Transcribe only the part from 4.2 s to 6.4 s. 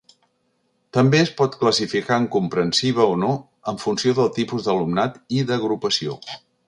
del tipus d'alumnat i d'agrupació.